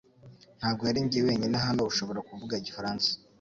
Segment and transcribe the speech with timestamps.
[0.59, 3.09] Ntabwo arinjye wenyine hano ushobora kuvuga igifaransa